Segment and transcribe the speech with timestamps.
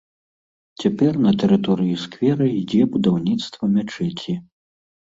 [0.83, 4.41] Цяпер на тэрыторыі сквера ідзе будаўніцтва мячэці.